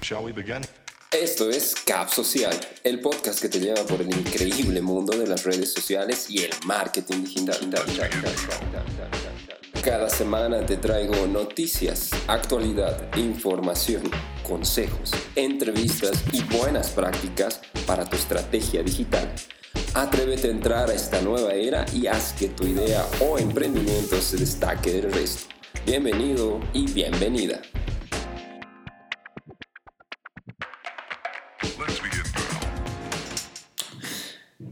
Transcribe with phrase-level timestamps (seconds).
[0.00, 0.62] Shall we begin?
[1.10, 5.44] Esto es Cap Social, el podcast que te lleva por el increíble mundo de las
[5.44, 7.58] redes sociales y el marketing digital.
[9.84, 14.02] Cada semana te traigo noticias, actualidad, información,
[14.42, 19.30] consejos, entrevistas y buenas prácticas para tu estrategia digital.
[19.94, 24.38] Atrévete a entrar a esta nueva era y haz que tu idea o emprendimiento se
[24.38, 25.52] destaque del resto.
[25.84, 27.60] Bienvenido y bienvenida.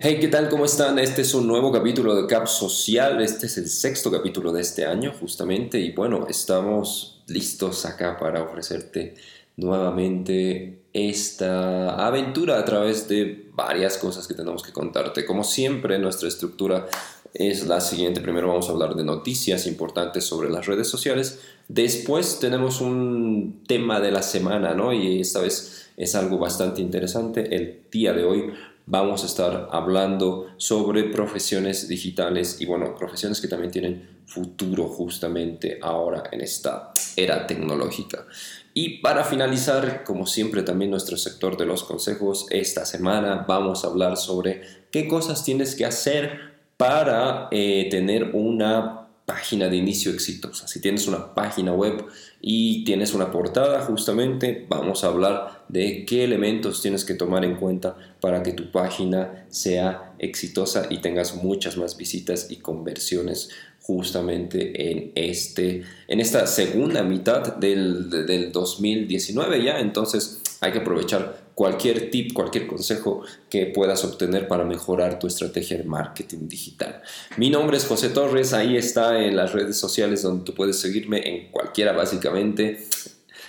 [0.02, 0.48] Hey, ¿qué tal?
[0.48, 0.98] ¿Cómo están?
[0.98, 3.20] Este es un nuevo capítulo de Cap Social.
[3.20, 5.78] Este es el sexto capítulo de este año, justamente.
[5.78, 9.14] Y bueno, estamos listos acá para ofrecerte
[9.58, 15.26] nuevamente esta aventura a través de varias cosas que tenemos que contarte.
[15.26, 16.88] Como siempre, nuestra estructura
[17.34, 18.22] es la siguiente.
[18.22, 21.40] Primero vamos a hablar de noticias importantes sobre las redes sociales.
[21.68, 24.94] Después tenemos un tema de la semana, ¿no?
[24.94, 27.54] Y esta vez es algo bastante interesante.
[27.54, 28.50] El día de hoy
[28.90, 35.78] vamos a estar hablando sobre profesiones digitales y bueno, profesiones que también tienen futuro justamente
[35.80, 38.26] ahora en esta era tecnológica.
[38.74, 43.88] Y para finalizar, como siempre, también nuestro sector de los consejos, esta semana vamos a
[43.88, 48.99] hablar sobre qué cosas tienes que hacer para eh, tener una
[49.30, 50.66] página de inicio exitosa.
[50.66, 52.04] Si tienes una página web
[52.40, 57.54] y tienes una portada, justamente vamos a hablar de qué elementos tienes que tomar en
[57.54, 63.50] cuenta para que tu página sea exitosa y tengas muchas más visitas y conversiones
[63.82, 69.78] justamente en, este, en esta segunda mitad del, del 2019 ya.
[69.78, 75.78] Entonces hay que aprovechar cualquier tip, cualquier consejo que puedas obtener para mejorar tu estrategia
[75.78, 77.02] de marketing digital.
[77.36, 81.26] Mi nombre es José Torres, ahí está en las redes sociales donde tú puedes seguirme
[81.26, 82.86] en cualquiera básicamente.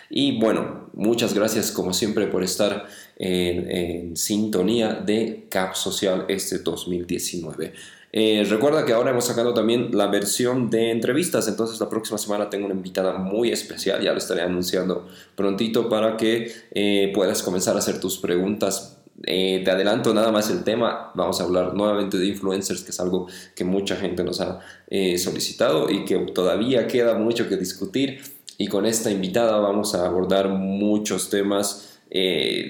[0.10, 2.86] Y bueno, muchas gracias como siempre por estar
[3.18, 7.74] en, en sintonía de Cap Social este 2019.
[8.14, 12.50] Eh, recuerda que ahora hemos sacado también la versión de entrevistas, entonces la próxima semana
[12.50, 17.76] tengo una invitada muy especial, ya lo estaré anunciando prontito para que eh, puedas comenzar
[17.76, 18.98] a hacer tus preguntas.
[19.24, 23.00] Eh, te adelanto nada más el tema, vamos a hablar nuevamente de influencers, que es
[23.00, 24.60] algo que mucha gente nos ha
[25.18, 28.20] solicitado y que todavía queda mucho que discutir.
[28.58, 31.91] Y con esta invitada vamos a abordar muchos temas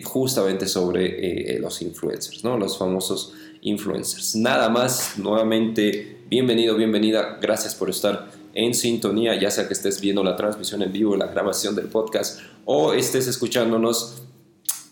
[0.03, 2.57] justamente sobre los influencers, ¿no?
[2.57, 4.35] los famosos influencers.
[4.35, 10.23] Nada más, nuevamente, bienvenido, bienvenida, gracias por estar en sintonía, ya sea que estés viendo
[10.23, 14.20] la transmisión en vivo, la grabación del podcast o estés escuchándonos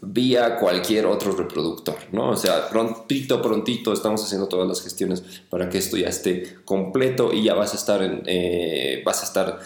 [0.01, 2.29] vía cualquier otro reproductor, ¿no?
[2.29, 7.33] O sea, prontito, prontito estamos haciendo todas las gestiones para que esto ya esté completo
[7.33, 9.59] y ya vas a estar en, eh, vas a estar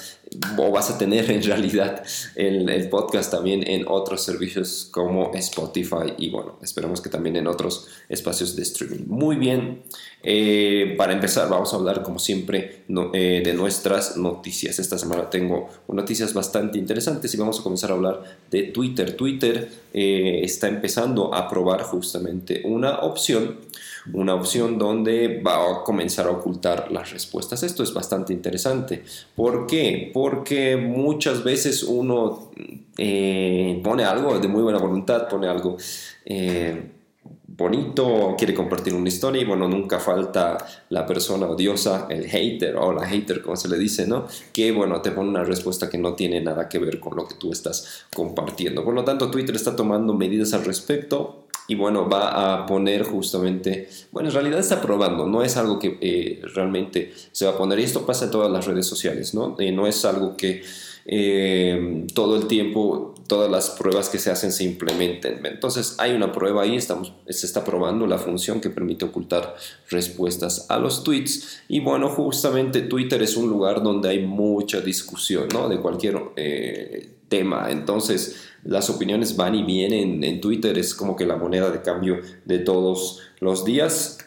[0.58, 2.04] o vas a tener en realidad
[2.36, 7.48] el, el, podcast también en otros servicios como Spotify y bueno, esperamos que también en
[7.48, 9.06] otros espacios de streaming.
[9.08, 9.84] Muy bien,
[10.26, 14.80] eh, para empezar vamos a hablar como siempre eh, de nuestras noticias.
[14.80, 19.18] Esta semana tengo noticias bastante interesantes y vamos a comenzar a hablar de Twitter.
[19.18, 23.60] Twitter eh, está empezando a probar justamente una opción
[24.12, 27.64] una opción donde va a comenzar a ocultar las respuestas.
[27.64, 29.02] Esto es bastante interesante.
[29.34, 30.12] ¿Por qué?
[30.14, 32.52] Porque muchas veces uno
[32.98, 35.78] pone algo de muy buena voluntad, pone algo...
[37.64, 40.58] bonito, quiere compartir una historia y bueno, nunca falta
[40.90, 44.28] la persona odiosa, el hater o la hater como se le dice, ¿no?
[44.52, 47.36] Que bueno, te pone una respuesta que no tiene nada que ver con lo que
[47.36, 48.84] tú estás compartiendo.
[48.84, 53.88] Por lo tanto, Twitter está tomando medidas al respecto y bueno, va a poner justamente,
[54.12, 57.80] bueno, en realidad está probando, no es algo que eh, realmente se va a poner,
[57.80, 59.56] y esto pasa en todas las redes sociales, ¿no?
[59.58, 60.62] Eh, no es algo que
[61.06, 65.46] eh, todo el tiempo, todas las pruebas que se hacen se implementen.
[65.46, 69.56] Entonces hay una prueba ahí, estamos, se está probando la función que permite ocultar
[69.90, 75.48] respuestas a los tweets, y bueno, justamente Twitter es un lugar donde hay mucha discusión,
[75.54, 75.70] ¿no?
[75.70, 76.22] De cualquier
[77.30, 81.82] tema, entonces las opiniones van y vienen en Twitter, es como que la moneda de
[81.82, 84.20] cambio de todos los días.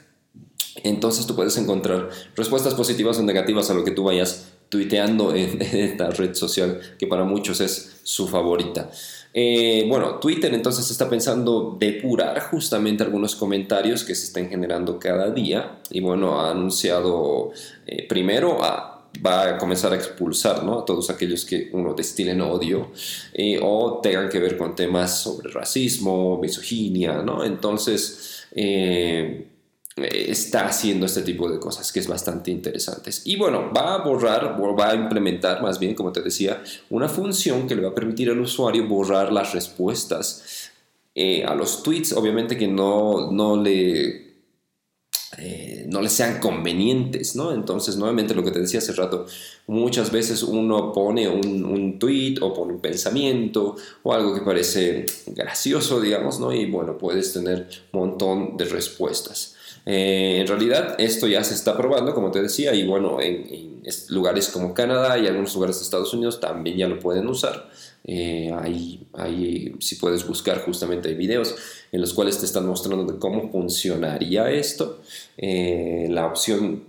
[0.83, 5.61] Entonces tú puedes encontrar respuestas positivas o negativas a lo que tú vayas tuiteando en,
[5.63, 8.91] esta red social que para muchos es su favorita.
[9.39, 15.31] Eh, bueno, Twitter entonces está pensando depurar justamente algunos comentarios que se están generando cada
[15.31, 17.51] día y bueno, ha anunciado
[17.87, 18.93] eh, primero a
[19.25, 20.81] va a comenzar a expulsar ¿no?
[20.81, 22.91] a todos aquellos que uno destilen odio
[23.33, 27.43] eh, o tengan que ver con temas sobre racismo, misoginia, ¿no?
[27.43, 28.47] Entonces,
[29.97, 33.23] está haciendo este tipo de cosas que es bastante interesantes.
[33.25, 37.67] Y bueno, va a borrar, va a implementar más bien, como te decía, una función
[37.67, 40.71] que le va a permitir al usuario borrar las respuestas
[41.15, 44.27] eh, a los tweets, obviamente que no, no le
[45.39, 47.53] eh, no les sean convenientes, ¿no?
[47.53, 49.27] Entonces, nuevamente lo que te decía hace rato,
[49.67, 55.07] muchas veces uno pone un, un tweet o pone un pensamiento o algo que parece
[55.27, 56.53] gracioso, digamos, ¿no?
[56.53, 59.56] Y bueno, puedes tener un montón de respuestas.
[59.87, 64.49] Eh, en realidad, esto ya se está probando, como te decía, y bueno, en, lugares
[64.49, 67.71] como Canadá y algunos lugares de Estados Unidos también ya lo pueden usar.
[68.03, 71.55] Eh, ahí, ahí, si puedes buscar, justamente hay videos
[71.93, 75.01] en los cuales te están mostrando cómo funcionaría esto.
[75.39, 76.83] Eh, la opción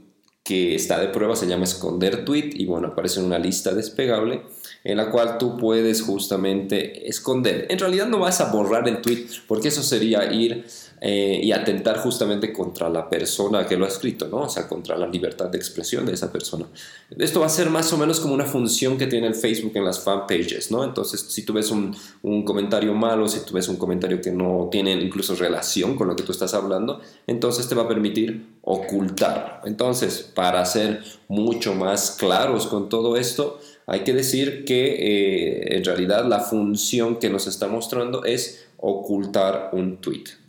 [0.44, 4.42] que está de prueba se llama esconder tweet y bueno, aparece en una lista despegable
[4.84, 7.68] en la cual tú puedes justamente esconder.
[7.70, 10.66] En realidad no vas a borrar el tweet porque eso sería ir
[11.00, 14.38] eh, y atentar justamente contra la persona que lo ha escrito, ¿no?
[14.38, 16.66] O sea, contra la libertad de expresión de esa persona.
[17.20, 19.86] Esto va a ser más o menos como una función que tiene el Facebook en
[19.86, 20.84] las fanpages, ¿no?
[20.84, 24.70] Entonces, si tú ves un, un comentario malo, si tú ves un comentario que no
[24.72, 29.62] tiene incluso relación con lo que tú estás hablando, entonces te va a permitir ocultar.
[29.66, 35.86] Entonces, para ser mucho más claros con todo esto, hay que decir que eh, en
[35.86, 40.47] realidad la función que nos está mostrando es ocultar un tweet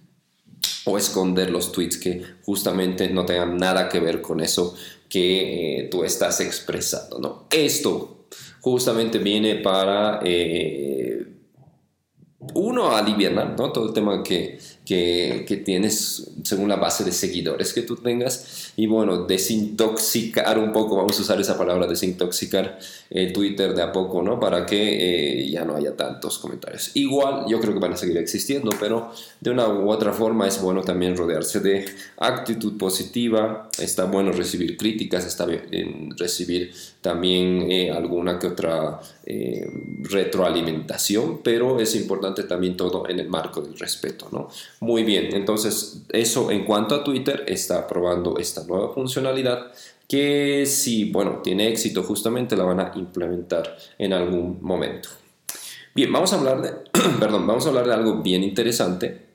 [0.88, 4.75] o esconder los tweets que justamente no tengan nada que ver con eso
[5.08, 7.19] que eh, tú estás expresando.
[7.19, 7.44] ¿no?
[7.50, 8.26] Esto
[8.61, 11.26] justamente viene para, eh,
[12.55, 13.73] uno, aliviar ¿no?
[13.73, 14.58] todo el tema que,
[14.88, 20.73] que, que, tienes según la base de seguidores que tú tengas y bueno, desintoxicar un
[20.73, 22.79] poco, vamos a usar esa palabra, desintoxicar
[23.11, 24.40] el Twitter de a poco, ¿no?
[24.40, 26.93] Para que eh, ya no haya tantos comentarios.
[26.94, 30.62] Igual yo creo que van a seguir existiendo, pero de una u otra forma es
[30.62, 31.85] bueno también rodearse de
[32.17, 39.71] actitud positiva, está bueno recibir críticas, está bien recibir también eh, alguna que otra eh,
[40.03, 44.49] retroalimentación, pero es importante también todo en el marco del respeto, ¿no?
[44.81, 49.73] Muy bien, entonces eso en cuanto a Twitter está probando esta nueva funcionalidad
[50.09, 55.11] que si, bueno, tiene éxito justamente la van a implementar en algún momento.
[55.95, 56.71] Bien, vamos a hablar de,
[57.21, 59.27] perdón, vamos a hablar de algo bien interesante.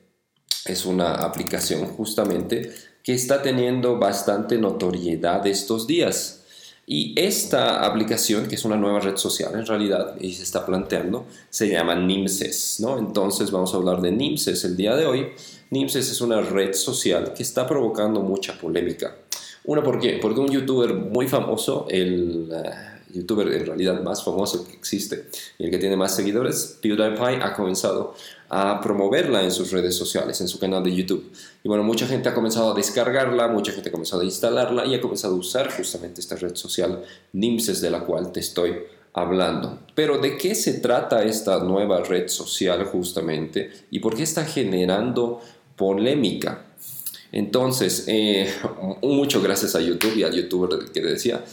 [0.66, 2.72] Es una aplicación justamente
[3.02, 6.43] que está teniendo bastante notoriedad estos días.
[6.86, 11.26] Y esta aplicación, que es una nueva red social en realidad, y se está planteando,
[11.48, 12.98] se llama Nimses, ¿no?
[12.98, 15.28] Entonces vamos a hablar de Nimses el día de hoy.
[15.70, 19.16] Nimses es una red social que está provocando mucha polémica.
[19.64, 20.18] Una, ¿por qué?
[20.20, 25.28] Porque un youtuber muy famoso, el eh, youtuber en realidad más famoso que existe
[25.58, 28.14] y el que tiene más seguidores, PewDiePie, ha comenzado
[28.48, 31.32] a promoverla en sus redes sociales, en su canal de YouTube.
[31.62, 34.94] Y bueno, mucha gente ha comenzado a descargarla, mucha gente ha comenzado a instalarla y
[34.94, 37.02] ha comenzado a usar justamente esta red social
[37.32, 38.74] Nimses de la cual te estoy
[39.14, 39.80] hablando.
[39.94, 45.40] Pero ¿de qué se trata esta nueva red social justamente y por qué está generando
[45.76, 46.66] polémica?
[47.32, 48.48] Entonces, eh,
[49.02, 51.44] mucho gracias a YouTube y al youtuber que decía,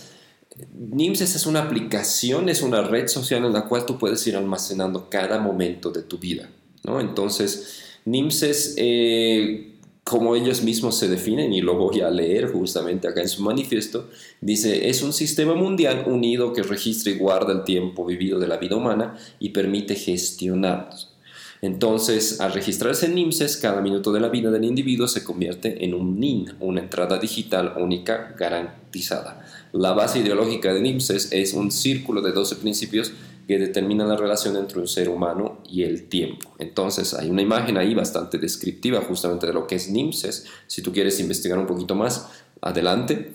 [0.73, 5.09] Nimses es una aplicación, es una red social en la cual tú puedes ir almacenando
[5.09, 6.49] cada momento de tu vida.
[6.83, 6.99] ¿no?
[6.99, 13.21] Entonces, Nimses, eh, como ellos mismos se definen, y lo voy a leer justamente acá
[13.21, 14.09] en su manifiesto,
[14.41, 18.57] dice, es un sistema mundial unido que registra y guarda el tiempo vivido de la
[18.57, 21.11] vida humana y permite gestionarlos
[21.61, 25.93] entonces, al registrarse en NIMSES, cada minuto de la vida del individuo se convierte en
[25.93, 29.45] un NIN, una entrada digital única garantizada.
[29.73, 33.13] La base ideológica de NIMSES es un círculo de 12 principios
[33.47, 36.53] que determinan la relación entre un ser humano y el tiempo.
[36.57, 40.45] Entonces, hay una imagen ahí bastante descriptiva justamente de lo que es NIMSES.
[40.67, 42.27] Si tú quieres investigar un poquito más,
[42.61, 43.33] adelante.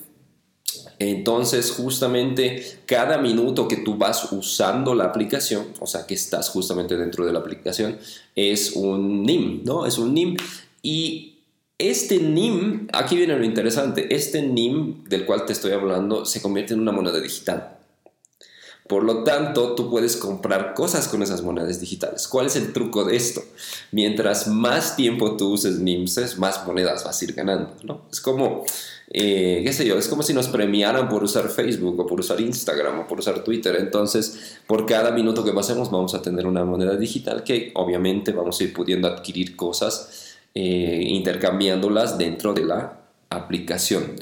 [0.98, 6.96] Entonces, justamente cada minuto que tú vas usando la aplicación, o sea, que estás justamente
[6.96, 7.98] dentro de la aplicación,
[8.34, 9.84] es un NIM, ¿no?
[9.84, 10.36] Es un NIM.
[10.82, 11.35] Y
[11.78, 16.74] este NIM, aquí viene lo interesante, este NIM del cual te estoy hablando se convierte
[16.74, 17.72] en una moneda digital.
[18.88, 22.28] Por lo tanto, tú puedes comprar cosas con esas monedas digitales.
[22.28, 23.42] ¿Cuál es el truco de esto?
[23.90, 28.02] Mientras más tiempo tú uses NIMS, más monedas vas a ir ganando, ¿no?
[28.12, 28.64] Es como
[29.10, 32.40] eh, qué sé yo, es como si nos premiaran por usar Facebook o por usar
[32.40, 33.76] Instagram o por usar Twitter.
[33.76, 38.60] Entonces, por cada minuto que pasemos vamos a tener una moneda digital que obviamente vamos
[38.60, 40.25] a ir pudiendo adquirir cosas
[40.58, 42.98] eh, intercambiándolas dentro de la
[43.28, 44.16] aplicación.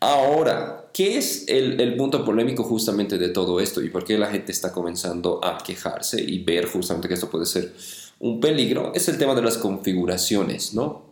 [0.00, 4.26] Ahora, ¿qué es el, el, punto polémico justamente de todo esto y por qué la
[4.26, 7.72] gente está comenzando a quejarse y ver justamente que esto puede ser
[8.18, 8.92] un peligro?
[8.94, 11.06] Es el tema de las configuraciones, ¿no?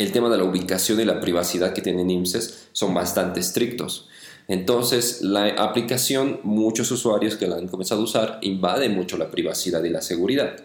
[0.00, 4.08] el tema de la ubicación y la privacidad que tienen IMSS son bastante estrictos.
[4.48, 9.84] Entonces, la aplicación, muchos usuarios que la han comenzado a usar, invade mucho la privacidad
[9.84, 10.56] y la seguridad.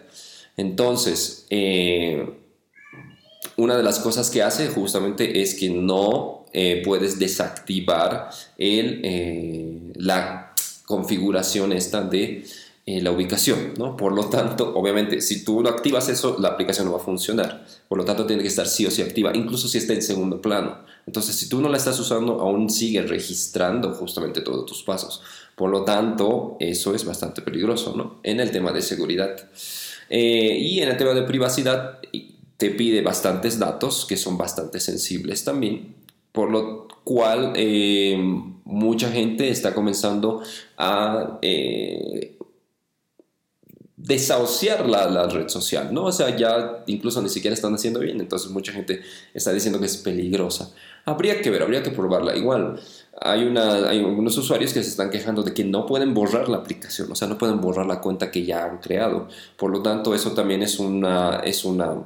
[0.56, 2.45] Entonces, eh,
[3.56, 9.92] una de las cosas que hace justamente es que no eh, puedes desactivar el, eh,
[9.94, 12.44] la configuración esta de
[12.84, 13.96] eh, la ubicación, ¿no?
[13.96, 17.66] Por lo tanto, obviamente, si tú lo activas eso, la aplicación no va a funcionar.
[17.88, 20.40] Por lo tanto, tiene que estar sí o sí activa, incluso si está en segundo
[20.40, 20.78] plano.
[21.06, 25.22] Entonces, si tú no la estás usando, aún sigue registrando justamente todos tus pasos.
[25.56, 28.20] Por lo tanto, eso es bastante peligroso, ¿no?
[28.22, 29.36] En el tema de seguridad.
[30.08, 31.98] Y en el tema de privacidad,
[32.56, 35.94] te pide bastantes datos que son bastante sensibles también.
[36.32, 38.16] Por lo cual, eh,
[38.64, 40.42] mucha gente está comenzando
[40.76, 41.38] a
[44.06, 46.04] desahuciar la, la, red social, ¿no?
[46.04, 49.02] O sea, ya incluso ni siquiera están haciendo bien, entonces mucha gente
[49.34, 50.70] está diciendo que es peligrosa.
[51.04, 52.36] Habría que ver, habría que probarla.
[52.36, 52.80] Igual,
[53.20, 56.58] hay, una, hay algunos usuarios que se están quejando de que no pueden borrar la
[56.58, 59.28] aplicación, o sea, no pueden borrar la cuenta que ya han creado.
[59.56, 61.96] Por lo tanto, eso también es una, es una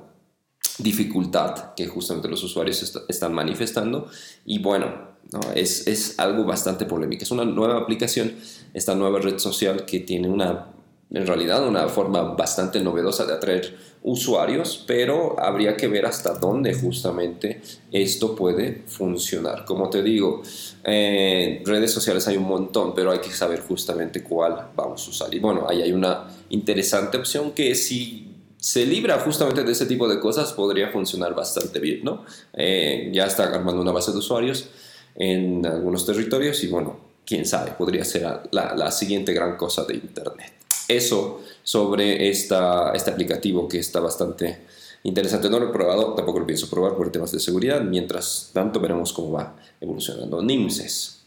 [0.79, 4.09] dificultad que justamente los usuarios están manifestando.
[4.45, 5.41] Y bueno, ¿no?
[5.55, 7.25] es, es algo bastante polémico.
[7.25, 8.35] Es una nueva aplicación,
[8.75, 10.69] esta nueva red social que tiene una
[11.12, 16.73] en realidad una forma bastante novedosa de atraer usuarios, pero habría que ver hasta dónde
[16.73, 17.61] justamente
[17.91, 19.65] esto puede funcionar.
[19.65, 20.43] Como te digo,
[20.85, 25.35] en redes sociales hay un montón, pero hay que saber justamente cuál vamos a usar.
[25.35, 28.29] Y bueno, ahí hay una interesante opción que si
[28.61, 32.25] se libra justamente de ese tipo de cosas podría funcionar bastante bien, ¿no?
[32.52, 34.69] Eh, ya está armando una base de usuarios
[35.17, 40.52] en algunos territorios y bueno, quién sabe, podría ser la, siguiente gran cosa de Internet
[40.90, 44.59] eso sobre esta, este aplicativo que está bastante
[45.05, 45.49] interesante.
[45.49, 47.81] No lo he probado, tampoco lo pienso probar por temas de seguridad.
[47.83, 51.21] Mientras tanto, veremos cómo va evolucionando NIMSES.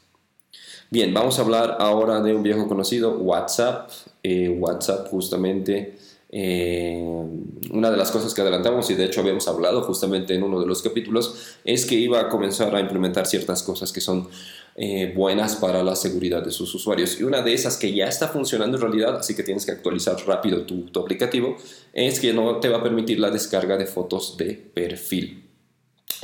[0.90, 3.90] Bien, vamos a hablar ahora de un viejo conocido, WhatsApp.
[4.22, 5.98] Eh, WhatsApp justamente
[6.36, 7.00] eh,
[7.70, 10.66] una de las cosas que adelantamos y de hecho habíamos hablado justamente en uno de
[10.66, 14.30] los capítulos es que iba a comenzar a implementar ciertas cosas que son
[14.76, 17.20] eh, buenas para la seguridad de sus usuarios.
[17.20, 20.18] Y una de esas que ya está funcionando en realidad, así que tienes que actualizar
[20.26, 21.56] rápido tu, aplicativo,
[21.94, 25.52] es que no te va a permitir la descarga de fotos de perfil.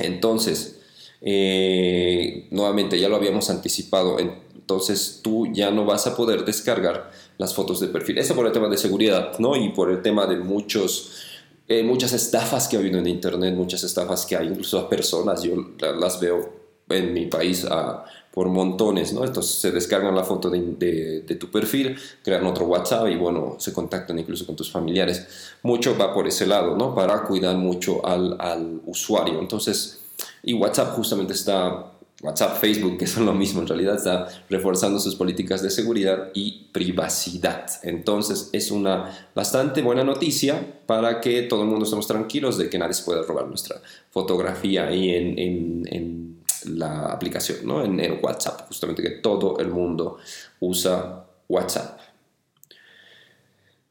[0.00, 0.80] Entonces,
[1.20, 7.54] eh, nuevamente ya lo habíamos anticipado, entonces tú ya no vas a poder descargar las
[7.54, 8.18] fotos de perfil.
[8.18, 9.56] Eso por el tema de seguridad, ¿no?
[9.56, 11.24] Y por el tema de muchos...
[11.66, 15.42] Eh, muchas estafas que ha habido en internet, muchas estafas que hay incluso a personas,
[15.44, 16.52] yo las veo
[16.88, 19.24] en mi país a por montones, ¿no?
[19.24, 23.72] Entonces se descargan la foto de, de, tu perfil, crean otro WhatsApp y bueno, se
[23.72, 25.26] contactan incluso con tus familiares.
[25.62, 26.94] Mucho va por ese lado, ¿no?
[26.94, 29.40] Para cuidar mucho al, al usuario.
[29.40, 30.00] Entonces,
[30.42, 31.89] y WhatsApp justamente está,
[32.22, 36.68] WhatsApp, Facebook, que son lo mismo en realidad, está reforzando sus políticas de seguridad y
[36.72, 37.66] privacidad.
[37.82, 42.78] Entonces es una bastante buena noticia para que todo el mundo estemos tranquilos de que
[42.78, 46.30] nadie se pueda robar nuestra fotografía ahí en, en,
[46.66, 47.82] la aplicación, ¿no?
[47.82, 50.18] En, en, WhatsApp, justamente que todo el mundo
[50.60, 51.99] usa WhatsApp.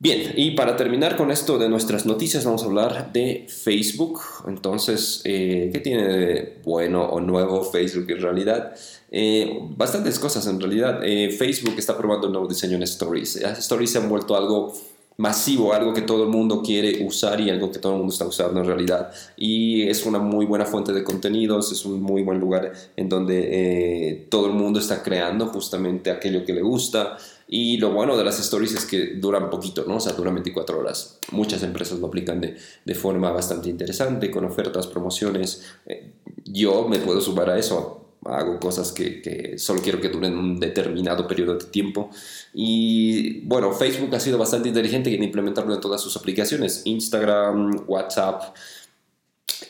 [0.01, 4.21] Bien, y para terminar con esto de nuestras noticias, vamos a hablar de Facebook.
[4.47, 8.73] Entonces, eh, ¿qué tiene de bueno o nuevo Facebook en realidad?
[9.11, 11.01] Eh, bastantes cosas en realidad.
[11.03, 13.41] Eh, Facebook está probando un nuevo diseño en Stories.
[13.41, 14.73] Las Stories se han vuelto algo
[15.19, 18.25] masivo, algo que todo el mundo quiere usar y algo que todo el mundo está
[18.25, 19.11] usando en realidad.
[19.35, 23.49] Y es una muy buena fuente de contenidos, es un muy buen lugar en donde
[23.51, 27.17] eh, todo el mundo está creando justamente aquello que le gusta.
[27.51, 29.95] Y lo bueno de las stories es que duran poquito, ¿no?
[29.95, 31.17] O sea, duran 24 horas.
[31.31, 35.63] Muchas empresas lo aplican de, de forma bastante interesante, con ofertas, promociones.
[35.87, 36.11] Eh,
[36.45, 40.59] yo me puedo sumar a eso hago cosas que, que, solo quiero que duren un
[40.59, 42.09] determinado periodo de tiempo.
[42.53, 48.55] Y bueno, Facebook ha sido bastante inteligente en implementarlo en todas sus aplicaciones, Instagram, WhatsApp.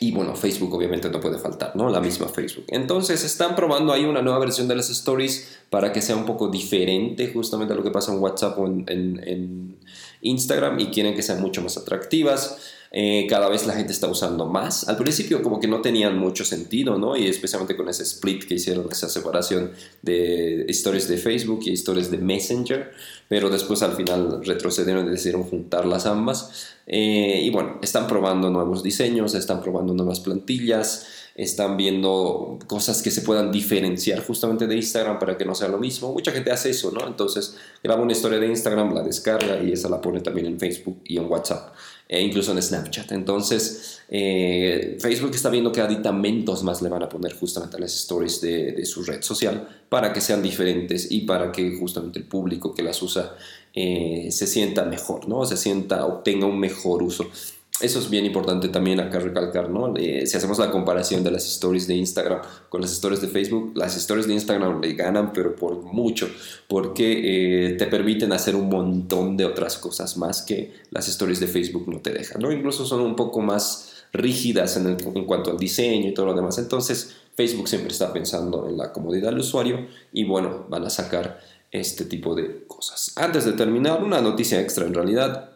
[0.00, 1.90] Y bueno, Facebook obviamente no puede faltar, ¿no?
[1.90, 2.64] La misma Facebook.
[2.68, 6.48] Entonces están probando ahí una nueva versión de las stories para que sea un poco
[6.48, 9.76] diferente justamente a lo que pasa en WhatsApp o en, en, en
[10.22, 12.58] Instagram y quieren que sean mucho más atractivas.
[12.92, 14.88] Eh, cada vez la gente está usando más.
[14.88, 17.16] Al principio como que no tenían mucho sentido, ¿no?
[17.16, 22.10] Y especialmente con ese split que hicieron, esa separación de historias de Facebook y historias
[22.10, 22.90] de Messenger,
[23.28, 26.74] pero después al final retrocedieron y decidieron juntarlas ambas.
[26.86, 31.06] Eh, y bueno, están probando nuevos diseños, están probando nuevas plantillas,
[31.36, 35.78] están viendo cosas que se puedan diferenciar justamente de Instagram para que no sea lo
[35.78, 36.12] mismo.
[36.12, 37.06] Mucha gente hace eso, ¿no?
[37.06, 41.00] Entonces graba una historia de Instagram, la descarga y esa la pone también en Facebook
[41.04, 41.72] y en WhatsApp.
[42.12, 43.12] E incluso en Snapchat.
[43.12, 47.94] Entonces, eh, Facebook está viendo qué aditamentos más le van a poner justamente a las
[47.94, 52.74] stories de, su red social para que sean diferentes y para que justamente el público
[52.74, 53.36] que las usa
[53.72, 55.46] eh, se sienta mejor, ¿no?
[55.46, 57.30] Se sienta, obtenga un mejor uso.
[57.80, 59.96] Eso es bien importante también acá recalcar, ¿no?
[59.96, 63.72] Eh, si hacemos la comparación de las stories de Instagram con las stories de Facebook,
[63.74, 66.28] las stories de Instagram le ganan, pero por mucho,
[66.68, 71.46] porque eh, te permiten hacer un montón de otras cosas más que las stories de
[71.46, 72.52] Facebook no te dejan, ¿no?
[72.52, 76.58] Incluso son un poco más rígidas en, en cuanto al diseño y todo lo demás.
[76.58, 81.40] Entonces, Facebook siempre está pensando en la comodidad del usuario y bueno, van a sacar
[81.70, 83.12] este tipo de cosas.
[83.16, 85.49] Antes de terminar, una noticia extra en realidad.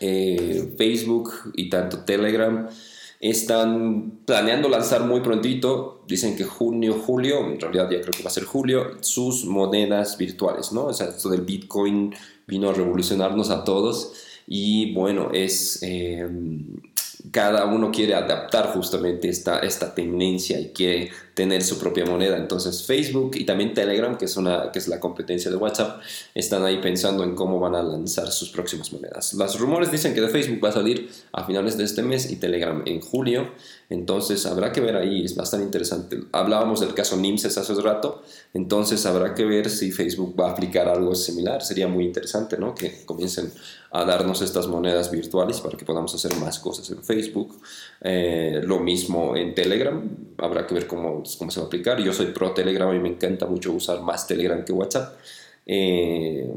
[0.00, 2.68] Eh, Facebook y tanto Telegram
[3.20, 8.28] están planeando lanzar muy prontito, dicen que junio, julio, en realidad ya creo que va
[8.28, 10.86] a ser julio, sus monedas virtuales, ¿no?
[10.86, 12.14] O sea, esto del Bitcoin
[12.46, 14.12] vino a revolucionarnos a todos
[14.46, 15.78] y bueno, es...
[15.82, 16.28] Eh,
[17.30, 22.36] cada uno quiere adaptar justamente esta, esta tendencia y quiere tener su propia moneda.
[22.36, 26.00] Entonces Facebook y también Telegram, que es, una, que es la competencia de WhatsApp,
[26.34, 29.32] están ahí pensando en cómo van a lanzar sus próximas monedas.
[29.34, 32.36] Los rumores dicen que de Facebook va a salir a finales de este mes y
[32.36, 33.52] Telegram en julio.
[33.94, 36.18] Entonces habrá que ver ahí, es bastante interesante.
[36.32, 38.22] Hablábamos del caso NIMSES hace rato,
[38.52, 41.62] entonces habrá que ver si Facebook va a aplicar algo similar.
[41.62, 42.74] Sería muy interesante ¿no?
[42.74, 43.52] que comiencen
[43.92, 47.56] a darnos estas monedas virtuales para que podamos hacer más cosas en Facebook.
[48.00, 50.02] Eh, lo mismo en Telegram,
[50.38, 52.02] habrá que ver cómo, cómo se va a aplicar.
[52.02, 55.14] Yo soy pro Telegram y me encanta mucho usar más Telegram que WhatsApp.
[55.66, 56.52] Eh,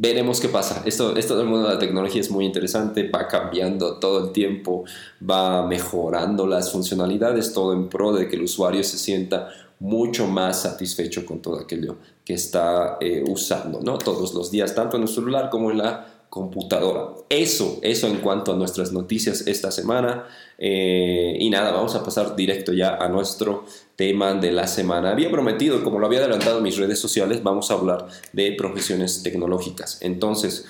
[0.00, 0.82] veremos qué pasa.
[0.86, 4.84] Esto, esto del mundo de la tecnología es muy interesante, va cambiando todo el tiempo,
[5.28, 9.48] va mejorando las funcionalidades, todo en pro de que el usuario se sienta
[9.80, 13.98] mucho más satisfecho con todo aquello que está eh, usando, ¿no?
[13.98, 17.14] Todos los días, tanto en el celular como en la computadora.
[17.28, 20.26] Eso, eso en cuanto a nuestras noticias esta semana.
[20.58, 23.64] Eh, y nada, vamos a pasar directo ya a nuestro
[23.98, 25.10] tema de la semana.
[25.10, 29.24] Había prometido, como lo había adelantado en mis redes sociales, vamos a hablar de profesiones
[29.24, 29.98] tecnológicas.
[30.02, 30.66] Entonces,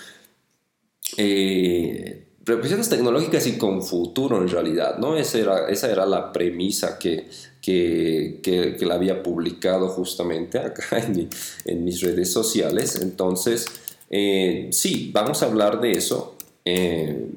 [1.18, 5.14] eh, profesiones tecnológicas y con futuro en realidad, ¿no?
[5.14, 7.28] Esa era, esa era la premisa que,
[7.60, 11.28] que, la había publicado justamente acá en,
[11.66, 12.98] en mis redes sociales.
[13.02, 13.66] Entonces,
[14.08, 16.34] eh, sí, vamos a hablar de eso.
[16.64, 17.28] Eh,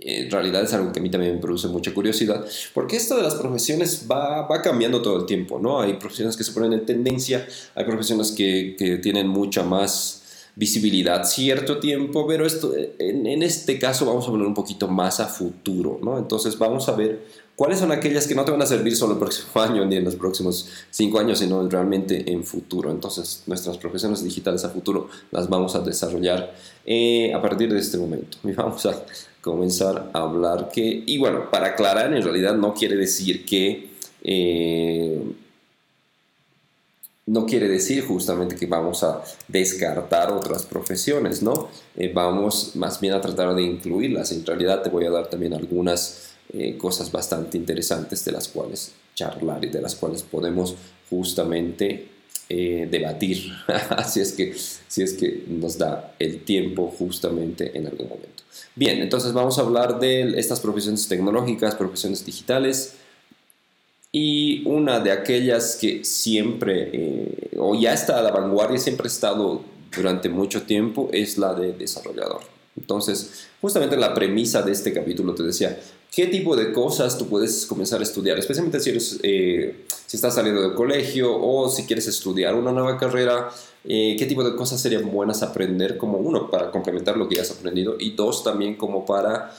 [0.00, 3.22] en realidad es algo que a mí también me produce mucha curiosidad, porque esto de
[3.22, 5.80] las profesiones va, va cambiando todo el tiempo, ¿no?
[5.80, 10.16] Hay profesiones que se ponen en tendencia, hay profesiones que, que tienen mucha más
[10.56, 15.20] visibilidad cierto tiempo, pero esto, en, en, este caso vamos a hablar un poquito más
[15.20, 16.18] a futuro, ¿no?
[16.18, 17.24] Entonces vamos a ver
[17.60, 20.04] cuáles son aquellas que no te van a servir solo el próximo año ni en
[20.04, 22.90] los próximos cinco años, sino realmente en futuro.
[22.90, 27.98] Entonces nuestras profesiones digitales a futuro las vamos a desarrollar eh, a partir de este
[27.98, 28.38] momento.
[28.44, 29.04] Y vamos a
[29.40, 33.90] comenzar a hablar que, y bueno, para aclarar, en realidad no quiere decir que...
[34.22, 35.22] Eh,
[37.26, 41.68] no quiere decir justamente que vamos a descartar otras profesiones, ¿no?
[41.96, 44.32] Eh, vamos más bien a tratar de incluirlas.
[44.32, 48.92] En realidad te voy a dar también algunas eh, cosas bastante interesantes de las cuales
[49.14, 50.74] charlar y de las cuales podemos
[51.08, 52.08] justamente
[52.48, 53.52] debatir,
[54.08, 54.52] si, es que,
[54.88, 58.39] si es que nos da el tiempo justamente en algún momento.
[58.74, 62.94] Bien, entonces vamos a hablar de estas profesiones tecnológicas, profesiones digitales,
[64.12, 69.08] y una de aquellas que siempre, eh, o ya está a la vanguardia, siempre ha
[69.08, 69.62] estado
[69.94, 72.40] durante mucho tiempo, es la de desarrollador.
[72.76, 75.78] Entonces, justamente la premisa de este capítulo te decía,
[76.10, 78.38] ¿qué tipo de cosas tú puedes comenzar a estudiar?
[78.38, 82.96] Especialmente si, eres, eh, si estás saliendo del colegio o si quieres estudiar una nueva
[82.98, 83.50] carrera,
[83.84, 87.42] eh, ¿qué tipo de cosas serían buenas aprender como uno, para complementar lo que ya
[87.42, 89.52] has aprendido y dos, también como para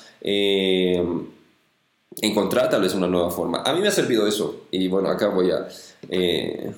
[2.20, 3.62] encontrar tal vez una nueva forma.
[3.64, 5.68] A mí me ha servido eso y bueno, acá voy a,
[6.10, 6.72] eh,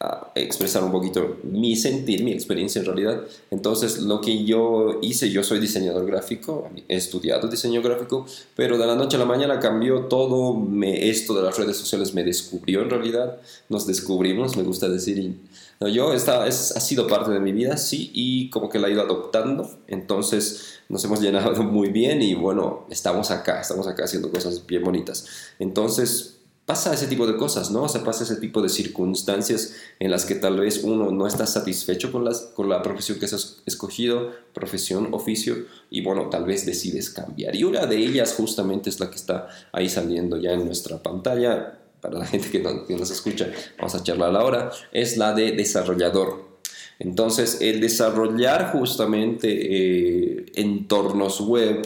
[0.00, 3.22] a, expresar un poquito mi sentir, mi experiencia en realidad.
[3.50, 8.86] Entonces, lo que yo hice, yo soy diseñador gráfico, he estudiado diseño gráfico, pero de
[8.86, 12.82] la noche a la mañana cambió todo, me, esto de las redes sociales me descubrió
[12.82, 15.18] en realidad, nos descubrimos, me gusta decir.
[15.18, 15.38] Y,
[15.80, 18.92] yo, esta es, ha sido parte de mi vida, sí, y como que la he
[18.92, 24.30] ido adoptando, entonces nos hemos llenado muy bien y bueno, estamos acá, estamos acá haciendo
[24.30, 25.26] cosas bien bonitas.
[25.58, 27.82] Entonces, pasa ese tipo de cosas, ¿no?
[27.82, 31.46] O sea, pasa ese tipo de circunstancias en las que tal vez uno no está
[31.46, 35.56] satisfecho con, las, con la profesión que has escogido, profesión, oficio,
[35.90, 37.54] y bueno, tal vez decides cambiar.
[37.54, 41.80] Y una de ellas justamente es la que está ahí saliendo ya en nuestra pantalla
[42.04, 46.52] para la gente que, nos escucha, vamos a charlar ahora, es la de desarrollador.
[46.98, 51.82] Entonces, el desarrollar justamente eh, entornos web,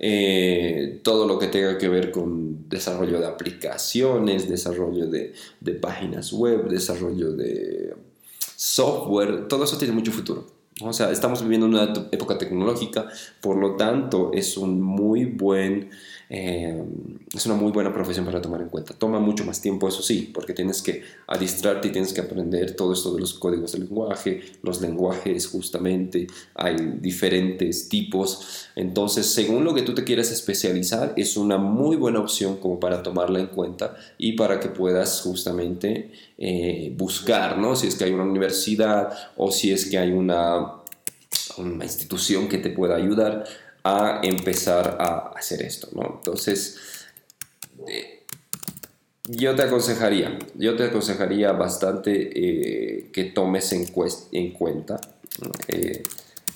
[0.00, 6.32] eh, todo lo que tenga que ver con desarrollo de aplicaciones, desarrollo de, de páginas
[6.32, 7.94] web, desarrollo de
[8.56, 10.46] software, todo eso tiene mucho futuro.
[10.82, 13.08] O sea, estamos viviendo una época tecnológica,
[13.40, 15.90] por lo tanto es un muy buen
[16.32, 16.80] eh,
[17.34, 18.94] es una muy buena profesión para tomar en cuenta.
[18.94, 22.92] Toma mucho más tiempo, eso sí, porque tienes que adistrarte y tienes que aprender todo
[22.92, 28.68] esto de los códigos de lenguaje, los lenguajes justamente, hay diferentes tipos.
[28.76, 33.02] Entonces, según lo que tú te quieras especializar, es una muy buena opción como para
[33.02, 37.74] tomarla en cuenta y para que puedas justamente eh, buscar, ¿no?
[37.74, 40.74] Si es que hay una universidad o si es que hay una,
[41.58, 43.44] una institución que te pueda ayudar
[43.84, 46.16] a empezar a hacer esto, ¿no?
[46.18, 46.78] Entonces,
[47.86, 48.24] eh,
[49.24, 53.86] yo te aconsejaría, yo te aconsejaría bastante eh, que tomes en,
[54.32, 55.00] en cuenta
[55.68, 56.02] eh,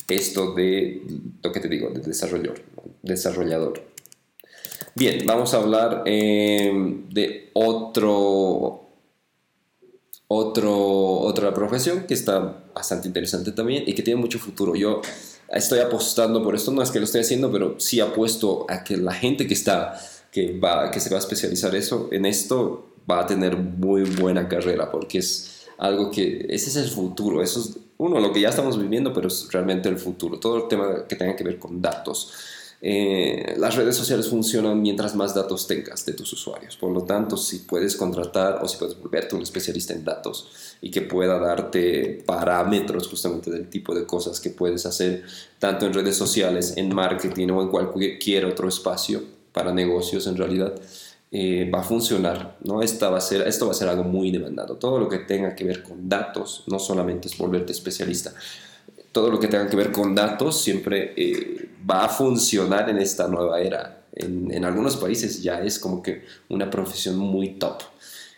[0.08, 1.02] esto de
[1.42, 2.60] lo que te digo, de desarrollador.
[3.02, 3.82] desarrollador.
[4.94, 8.88] Bien, vamos a hablar de otro,
[10.28, 14.74] otro, otra profesión que está bastante interesante también y que tiene mucho futuro.
[14.76, 15.00] Yo
[15.48, 18.96] estoy apostando por esto, no es que lo esté haciendo, pero sí apuesto a que
[18.96, 23.20] la gente que está, que, va, que se va a especializar eso, en esto va
[23.20, 27.76] a tener muy buena carrera, porque es algo que, ese es el futuro, eso es,
[27.96, 31.16] uno, lo que ya estamos viviendo, pero es realmente el futuro, todo el tema que
[31.16, 32.32] tenga que ver con datos
[32.86, 36.76] eh, las redes sociales funcionan mientras más datos tengas de tus usuarios.
[36.76, 40.90] Por lo tanto, si puedes contratar o si puedes volverte un especialista en datos y
[40.90, 45.22] que pueda darte parámetros justamente del tipo de cosas que puedes hacer,
[45.58, 50.74] tanto en redes sociales, en marketing o en cualquier otro espacio para negocios en realidad,
[51.32, 52.58] eh, va a funcionar.
[52.64, 52.82] ¿no?
[52.82, 54.76] Esta va a ser, esto va a ser algo muy demandado.
[54.76, 58.34] Todo lo que tenga que ver con datos, no solamente es volverte especialista,
[59.14, 63.28] todo lo que tenga que ver con datos siempre eh, va a funcionar en esta
[63.28, 64.06] nueva era.
[64.12, 67.80] En, algunos países ya es como que una profesión muy top.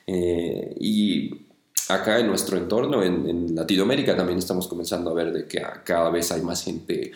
[0.06, 1.30] Eh, y
[1.88, 6.30] acá en nuestro entorno, en, Latinoamérica, también estamos comenzando a ver de que cada vez
[6.30, 7.10] hay más gente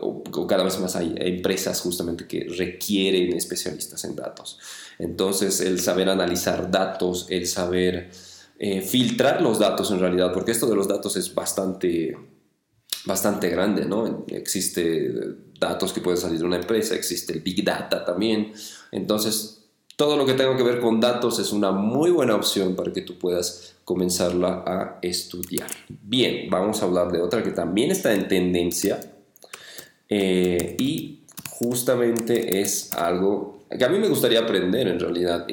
[0.00, 4.58] o, cada vez más hay empresas justamente que requieren especialistas en datos.
[4.98, 8.08] Entonces, el saber analizar datos, el saber
[8.58, 12.16] eh, filtrar los datos en realidad, porque esto de los datos es bastante
[13.04, 14.24] bastante grande, ¿no?
[14.28, 15.12] Existe
[15.58, 18.52] datos que pueden salir de una empresa, existe Big Data también.
[18.90, 19.64] Entonces,
[19.96, 23.02] todo lo que tenga que ver con datos es una muy buena opción para que
[23.02, 25.68] tú puedas comenzarla a estudiar.
[25.88, 29.00] Bien, vamos a hablar de otra que también está en tendencia
[30.08, 35.46] eh, y justamente es algo que a mí me gustaría aprender en realidad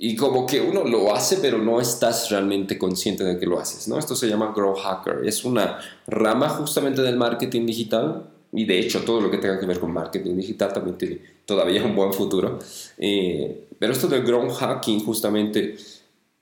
[0.00, 3.88] y como que uno lo hace, pero no estás realmente consciente de que lo haces,
[3.88, 3.98] ¿no?
[3.98, 5.26] Esto se llama Grow Hacker.
[5.26, 9.66] Es una rama justamente del marketing digital y de hecho todo lo que tenga que
[9.66, 12.60] ver con marketing digital también tiene todavía un buen futuro.
[12.96, 15.76] Eh, pero esto del Grow Hacking justamente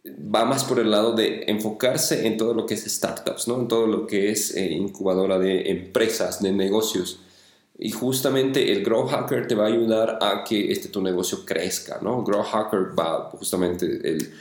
[0.04, 3.58] va más por el lado de enfocarse en todo lo que es startups, ¿no?
[3.58, 7.20] En todo lo que es eh, incubadora de empresas, de negocios.
[7.78, 11.98] Y justamente el Grow Hacker te va a ayudar a que este, tu negocio crezca,
[12.00, 12.22] ¿no?
[12.22, 14.32] Grow Hacker va justamente el,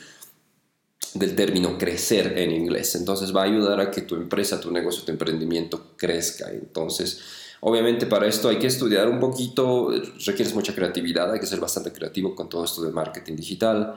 [1.15, 2.95] del término crecer en inglés.
[2.95, 6.49] Entonces va a ayudar a que tu empresa, tu negocio, tu emprendimiento crezca.
[6.51, 7.21] Entonces,
[7.61, 9.91] obviamente para esto hay que estudiar un poquito,
[10.25, 13.95] requieres mucha creatividad, hay que ser bastante creativo con todo esto de marketing digital.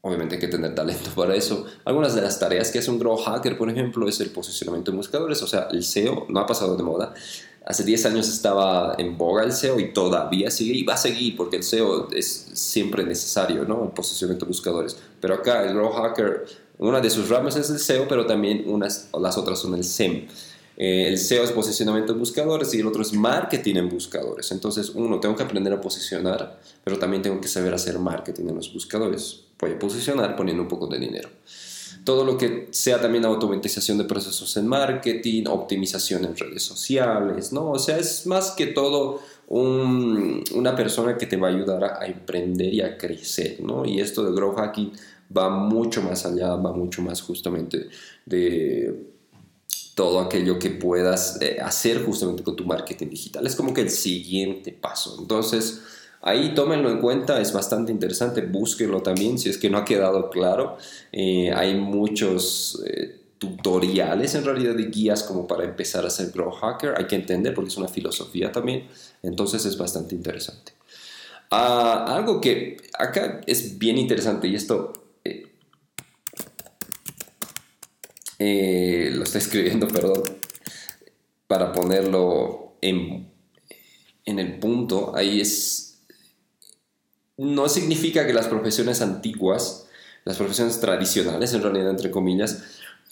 [0.00, 1.64] Obviamente hay que tener talento para eso.
[1.84, 4.96] Algunas de las tareas que hace un Grow Hacker, por ejemplo, es el posicionamiento de
[4.96, 7.14] buscadores, o sea, el SEO no ha pasado de moda
[7.66, 11.34] Hace 10 años estaba en boga el SEO y todavía sigue y va a seguir
[11.34, 13.84] porque el SEO es siempre necesario, ¿no?
[13.84, 14.98] El posicionamiento de buscadores.
[15.18, 16.44] Pero acá el Grow Hacker,
[16.78, 20.26] una de sus ramas es el SEO, pero también unas, las otras son el SEM.
[20.76, 24.52] Eh, el SEO es posicionamiento de buscadores y el otro es marketing en buscadores.
[24.52, 28.56] Entonces, uno, tengo que aprender a posicionar, pero también tengo que saber hacer marketing en
[28.56, 29.40] los buscadores.
[29.58, 31.30] Voy a posicionar poniendo un poco de dinero
[32.02, 37.70] todo lo que sea también automatización de procesos en marketing, optimización en redes sociales, ¿no?
[37.70, 42.72] O sea, es más que todo una persona que te va a ayudar a, emprender
[42.72, 43.84] y a crecer, ¿no?
[43.84, 44.92] Y esto de Grow Hacking
[45.36, 47.88] va mucho más allá, va mucho más justamente
[48.24, 49.12] de
[49.94, 53.46] todo aquello que puedas eh, hacer justamente con tu marketing digital.
[53.46, 55.16] Es como que el siguiente paso.
[55.20, 55.82] Entonces,
[56.26, 60.30] Ahí tómenlo en cuenta, es bastante interesante, búsquenlo también si es que no ha quedado
[60.30, 60.78] claro.
[61.12, 66.50] Eh, hay muchos eh, tutoriales en realidad de guías como para empezar a ser Grow
[66.50, 68.88] Hacker, hay que entender porque es una filosofía también,
[69.22, 70.72] entonces es bastante interesante.
[71.50, 74.92] Ah, algo que acá es bien interesante y esto...
[78.38, 80.22] Eh, lo estoy escribiendo, perdón,
[81.46, 83.30] para ponerlo en,
[84.24, 85.83] en el punto, ahí es,
[87.36, 89.86] no significa que las profesiones antiguas,
[90.24, 92.62] las profesiones tradicionales, en realidad, entre comillas,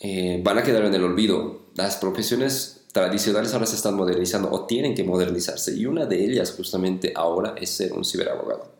[0.00, 1.62] eh, van a quedar en el olvido.
[1.74, 6.52] Las profesiones tradicionales ahora se están modernizando o tienen que modernizarse y una de ellas
[6.56, 8.70] justamente ahora es ser un ciberabogado.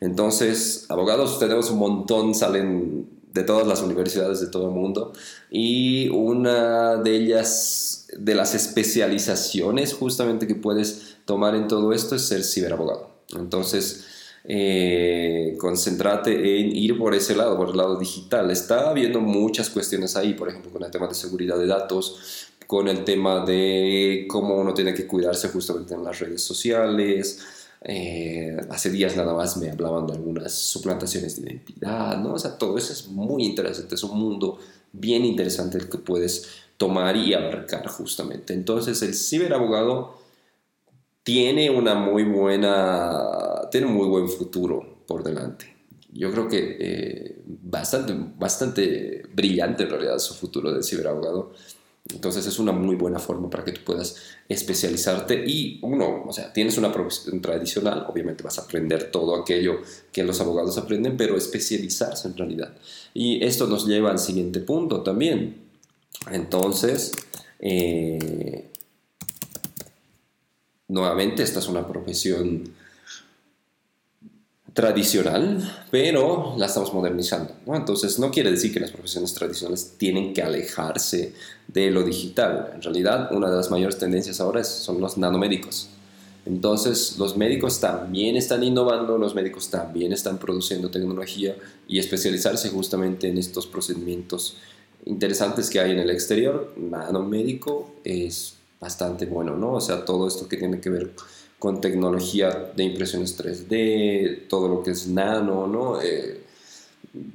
[0.00, 5.12] Entonces, abogados tenemos un montón, salen de todas las universidades de todo el mundo
[5.50, 12.22] y una de ellas, de las especializaciones justamente que puedes tomar en todo esto es
[12.22, 13.10] ser ciberabogado.
[13.34, 14.06] Entonces,
[14.44, 18.50] eh, concéntrate en ir por ese lado, por el lado digital.
[18.50, 22.88] Está habiendo muchas cuestiones ahí, por ejemplo, con el tema de seguridad de datos, con
[22.88, 27.40] el tema de cómo uno tiene que cuidarse justamente en las redes sociales.
[27.84, 32.34] Eh, hace días nada más me hablaban de algunas suplantaciones de identidad, ¿no?
[32.34, 34.58] O sea, todo eso es muy interesante, es un mundo
[34.92, 38.54] bien interesante el que puedes tomar y abarcar justamente.
[38.54, 40.22] Entonces, el ciberabogado
[41.22, 43.10] tiene una muy buena,
[43.72, 45.74] tiene un muy buen futuro por delante.
[46.12, 51.54] Yo creo que eh, bastante, bastante brillante en realidad su futuro de ciberabogado.
[52.12, 56.52] Entonces es una muy buena forma para que tú puedas especializarte y uno, o sea,
[56.52, 59.80] tienes una profesión tradicional, obviamente vas a aprender todo aquello
[60.12, 62.74] que los abogados aprenden, pero especializarse en realidad.
[63.14, 65.62] Y esto nos lleva al siguiente punto también.
[66.30, 67.12] Entonces,
[67.60, 68.68] eh,
[70.88, 72.81] nuevamente esta es una profesión
[74.74, 77.54] tradicional, pero la estamos modernizando.
[77.66, 81.34] Entonces, no quiere decir que las profesiones tradicionales tienen que alejarse
[81.68, 82.70] de lo digital.
[82.74, 85.88] En realidad, una de las mayores tendencias ahora son los nanomédicos.
[86.44, 91.54] Entonces, los médicos también están innovando, los médicos también están produciendo tecnología
[91.86, 94.56] y especializarse justamente en estos procedimientos
[95.04, 96.72] interesantes que hay en el exterior.
[96.76, 99.74] Nanomédico es bastante bueno, ¿no?
[99.74, 101.26] O sea, todo esto que tiene que ver con
[101.80, 106.00] tecnología de impresiones 3D, todo lo que es nano, ¿no?
[106.02, 106.40] Eh,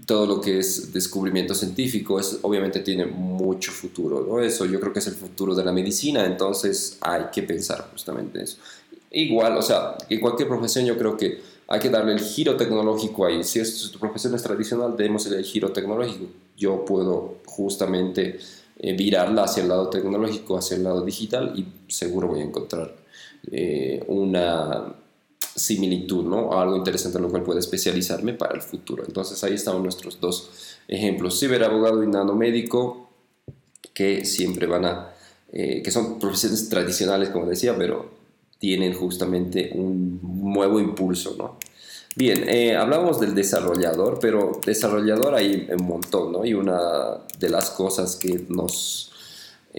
[0.05, 4.41] todo lo que es descubrimiento científico, es, obviamente tiene mucho futuro, ¿no?
[4.41, 8.39] Eso yo creo que es el futuro de la medicina, entonces hay que pensar justamente
[8.39, 8.57] en eso.
[9.11, 13.25] Igual, o sea, en cualquier profesión yo creo que hay que darle el giro tecnológico
[13.25, 13.43] ahí.
[13.43, 16.25] Si, es, tu profesión es tradicional, demos el giro tecnológico.
[16.57, 18.39] Yo puedo justamente
[18.79, 22.95] eh, virarla hacia el lado tecnológico, hacia el lado digital y seguro voy a encontrar
[23.51, 24.95] eh, una
[25.55, 26.59] similitud, ¿no?
[26.59, 29.03] Algo interesante en lo cual pueda especializarme para el futuro.
[29.05, 33.09] Entonces ahí están nuestros dos ejemplos, ciberabogado y nanomédico,
[33.93, 35.13] que siempre van a,
[35.51, 38.11] eh, que son profesiones tradicionales, como decía, pero
[38.59, 40.19] tienen justamente un
[40.53, 41.57] nuevo impulso, ¿no?
[42.15, 46.45] Bien, eh, hablamos del desarrollador, pero desarrollador hay un montón, ¿no?
[46.45, 49.11] Y una de las cosas que nos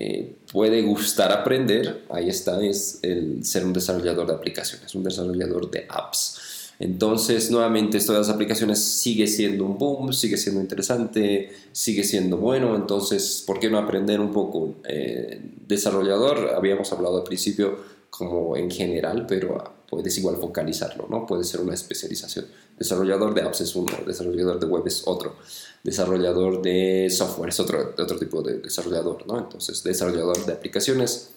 [0.00, 5.68] eh, puede gustar aprender, ahí está, es el ser un desarrollador de aplicaciones, un desarrollador
[5.72, 6.70] de apps.
[6.78, 12.36] Entonces, nuevamente, esto de las aplicaciones sigue siendo un boom, sigue siendo interesante, sigue siendo
[12.36, 12.76] bueno.
[12.76, 14.76] Entonces, ¿por qué no aprender un poco?
[14.88, 21.26] Eh, desarrollador, habíamos hablado al principio como en general, pero puedes igual focalizarlo, ¿no?
[21.26, 22.46] Puede ser una especialización.
[22.78, 25.36] Desarrollador de apps es uno, desarrollador de web es otro
[25.82, 29.38] desarrollador de software, es otro, otro tipo de desarrollador, ¿no?
[29.38, 31.30] Entonces, desarrollador de aplicaciones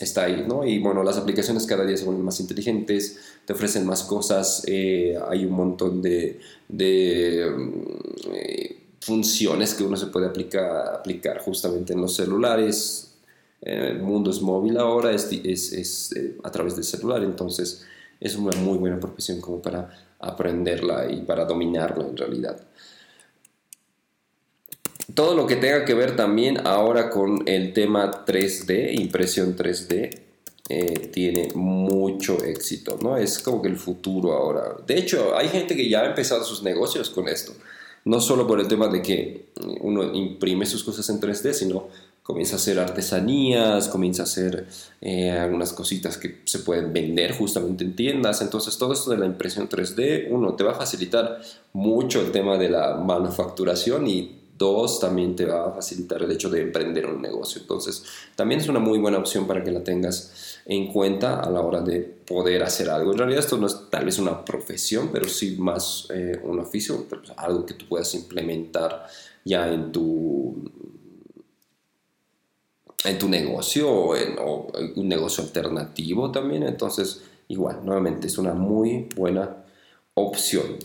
[0.00, 0.66] está ahí, ¿no?
[0.66, 5.16] Y bueno, las aplicaciones cada día se vuelven más inteligentes, te ofrecen más cosas, eh,
[5.28, 7.72] hay un montón de, mm,
[8.32, 13.13] eh, funciones que uno se puede aplicar, aplicar justamente en los celulares.
[13.64, 17.84] El mundo es móvil ahora, es, eh, a través del celular, entonces
[18.20, 22.60] es una muy buena profesión como para aprenderla y para dominarla en realidad
[25.12, 30.22] todo lo que tenga que ver también ahora con el tema 3D, impresión 3D,
[30.68, 33.18] eh, tiene mucho éxito, ¿no?
[33.18, 34.76] Es como que el futuro ahora.
[34.86, 37.52] De hecho, hay gente que ya ha empezado sus negocios con esto.
[38.06, 39.46] No solo por el tema de que
[39.80, 41.88] uno imprime sus cosas en 3D, sino
[42.24, 44.66] comienza a hacer artesanías, comienza a hacer
[45.00, 48.40] eh, algunas cositas que se pueden vender justamente en tiendas.
[48.40, 51.40] Entonces todo esto de la impresión 3D, uno, te va a facilitar
[51.74, 56.48] mucho el tema de la manufacturación y Dos, también te va a facilitar el hecho
[56.48, 57.60] de emprender un negocio.
[57.60, 58.04] Entonces,
[58.36, 61.80] también es una muy buena opción para que la tengas en cuenta a la hora
[61.80, 63.10] de poder hacer algo.
[63.10, 67.04] En realidad esto no es tal vez una profesión, pero sí más eh, un oficio,
[67.36, 69.08] algo que tú puedas implementar
[69.44, 70.70] ya en tu,
[73.04, 74.36] en tu negocio o en,
[74.96, 76.62] un negocio alternativo también.
[76.64, 79.64] Entonces, igual, nuevamente es una muy buena
[80.14, 80.78] opción.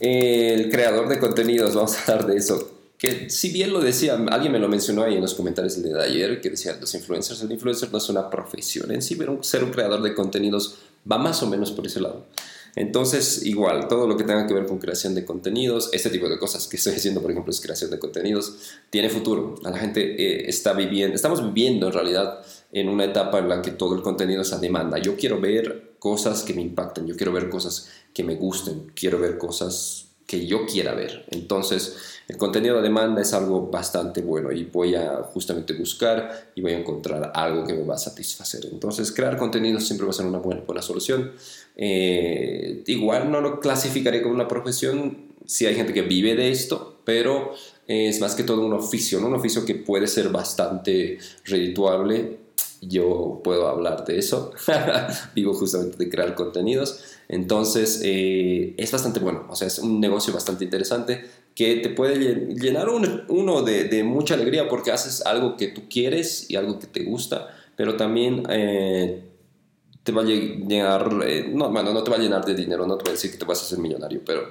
[0.00, 2.72] El creador de contenidos, vamos a hablar de eso
[3.02, 6.04] que si bien lo decía, alguien me lo mencionó ahí en los comentarios día de
[6.04, 9.64] ayer, que decía, los influencers, el influencer no es una profesión en sí, pero ser
[9.64, 10.76] un creador de contenidos
[11.10, 12.26] va más o menos por ese lado.
[12.74, 16.38] Entonces, igual, todo lo que tenga que ver con creación de contenidos, este tipo de
[16.38, 18.56] cosas que estoy haciendo, por ejemplo, es creación de contenidos,
[18.88, 19.56] tiene futuro.
[19.62, 22.40] La gente eh, está viviendo, estamos viviendo en realidad
[22.72, 24.98] en una etapa en la que todo el contenido es a demanda.
[24.98, 29.18] Yo quiero ver cosas que me impacten, yo quiero ver cosas que me gusten, quiero
[29.18, 31.26] ver cosas que yo quiera ver.
[31.30, 31.94] Entonces,
[32.26, 36.72] el contenido de demanda es algo bastante bueno y voy a justamente buscar y voy
[36.72, 38.64] a encontrar algo que me va a satisfacer.
[38.72, 41.32] Entonces, crear contenido siempre va a ser una buena, buena solución.
[41.76, 47.00] Eh, igual no lo clasificaré como una profesión si hay gente que vive de esto,
[47.04, 47.52] pero
[47.86, 49.26] es más que todo un oficio, ¿no?
[49.26, 52.38] un oficio que puede ser bastante redituable
[52.82, 54.52] yo puedo hablar de eso.
[55.34, 57.00] Vivo justamente de crear contenidos.
[57.32, 59.46] Entonces, eh, es bastante bueno.
[59.48, 62.18] O sea, es un negocio bastante interesante que te puede
[62.54, 67.04] llenar uno de, mucha alegría porque haces algo que tú quieres y algo que te
[67.04, 69.24] gusta, pero también eh,
[70.02, 72.98] te va a llenar, eh, no, bueno, no te va a llenar de dinero, no
[72.98, 74.48] te va a decir que te vas a hacer millonario, pero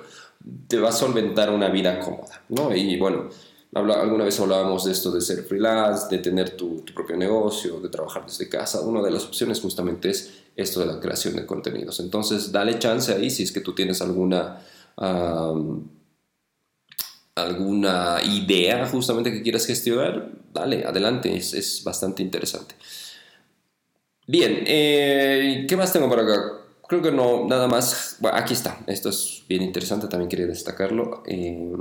[0.67, 2.75] te va a solventar una vida cómoda, ¿no?
[2.75, 3.29] Y bueno,
[3.73, 8.25] alguna vez hablábamos de esto de ser freelance, de tener tu, propio negocio, de trabajar
[8.25, 8.81] desde casa.
[8.81, 11.99] Una de las opciones justamente es esto de la creación de contenidos.
[12.01, 14.61] Entonces, dale chance ahí si es que tú tienes alguna,
[17.35, 20.31] alguna idea justamente que quieras gestionar.
[20.53, 22.75] Dale, adelante, es, es bastante interesante.
[24.27, 26.61] Bien, eh, ¿qué más tengo por acá?
[26.87, 28.17] Creo que no, nada más.
[28.19, 28.79] Bueno, aquí está.
[28.87, 31.23] Esto es bien interesante, también quería destacarlo.
[31.25, 31.73] Eh,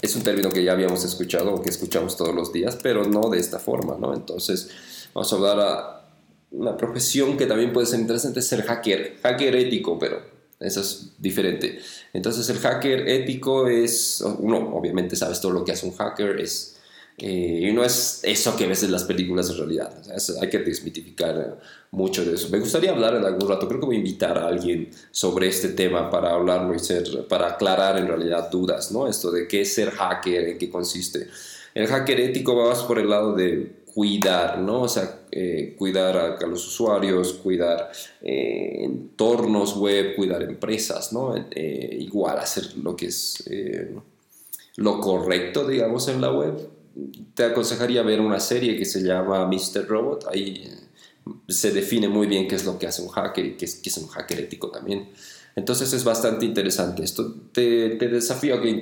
[0.00, 3.28] es un término que ya habíamos escuchado o que escuchamos todos los días, pero no
[3.30, 4.14] de esta forma, ¿no?
[4.14, 4.70] Entonces,
[5.14, 6.02] vamos a hablar a
[6.50, 10.20] una profesión que también puede ser interesante, es ser hacker, hacker ético, pero
[10.60, 11.80] eso es diferente.
[12.12, 16.75] Entonces, el hacker ético es, uno obviamente sabes todo lo que hace un hacker, es
[17.18, 20.02] y no es eso que ves en las películas en realidad.
[20.40, 21.58] hay que desmitificar
[21.90, 22.50] mucho de eso.
[22.50, 25.70] Me gustaría hablar en algún rato, creo que voy a invitar a alguien sobre este
[25.70, 29.08] tema para hablarlo y ser, para aclarar en realidad dudas, ¿no?
[29.08, 31.28] Esto de qué es ser hacker, en qué consiste.
[31.74, 34.82] El hacker ético va más por el lado de cuidar, ¿no?
[34.82, 41.34] O sea, eh, cuidar a, los usuarios, cuidar eh, entornos web, cuidar empresas, ¿no?
[41.34, 43.42] Eh, igual hacer lo que es
[44.76, 46.75] lo correcto, digamos, en la web
[47.34, 49.86] te aconsejaría ver una serie que se llama Mr.
[49.86, 50.26] Robot.
[50.30, 50.86] Ahí eh,
[51.48, 54.08] se define muy bien qué es lo que hace un hacker y qué es, un
[54.08, 55.10] hacker ético también.
[55.54, 57.02] Entonces es bastante interesante.
[57.02, 58.78] Esto te, desafío a que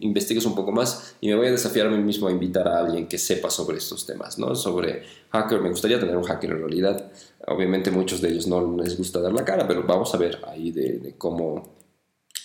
[0.00, 2.78] investigues un poco más y me voy a desafiar a mí mismo a invitar a
[2.78, 4.54] alguien que sepa sobre estos temas, ¿no?
[4.54, 5.60] Sobre hacker.
[5.60, 7.10] Me gustaría tener un hacker en realidad.
[7.48, 10.70] Obviamente muchos de ellos no les gusta dar la cara, pero vamos a ver ahí
[10.70, 11.74] de, cómo,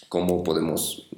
[0.10, 1.10] cómo podemos...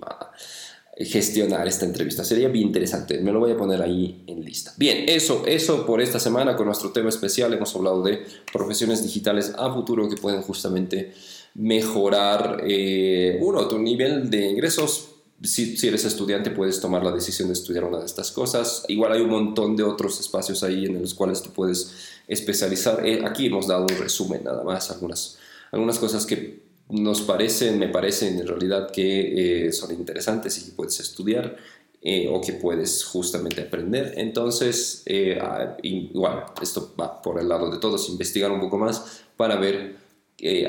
[1.00, 2.26] Gestionar esta entrevista.
[2.26, 3.20] Sería bien interesante.
[3.20, 4.74] Me lo voy a poner ahí en lista.
[4.76, 7.54] Bien, eso, eso por esta semana con nuestro tema especial.
[7.54, 11.14] Hemos hablado de profesiones digitales a futuro que pueden justamente
[11.56, 15.12] mejorar, eh, uno, tu nivel de ingresos.
[15.42, 18.84] Si, si, eres estudiante puedes tomar la decisión de estudiar una de estas cosas.
[18.90, 21.94] Igual hay un montón de otros espacios ahí en los cuales tú puedes
[22.28, 23.08] especializar.
[23.08, 25.38] Eh, aquí hemos dado un resumen nada más, algunas,
[25.72, 30.72] algunas cosas que nos parecen, me parecen en realidad que eh, son interesantes y que
[30.72, 31.56] puedes estudiar
[32.02, 34.14] eh, o que puedes justamente aprender.
[34.18, 39.22] Entonces, eh, ah, igual, esto va por el lado de todos, investigar un poco más
[39.38, 40.10] para ver